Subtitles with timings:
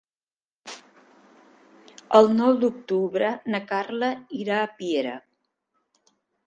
[2.21, 5.19] El nou d'octubre na Carla irà a Piera.